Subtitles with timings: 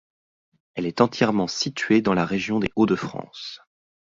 [0.73, 3.59] Elle est entièrement située dans la région des Hauts-de-France.